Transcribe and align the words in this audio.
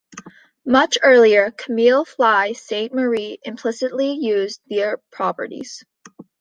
Much 0.65 0.97
earlier, 1.03 1.51
Camille 1.51 2.05
Flye 2.05 2.53
Sainte-Marie 2.53 3.37
implicitly 3.45 4.13
used 4.13 4.59
their 4.67 4.97
properties. 5.11 5.83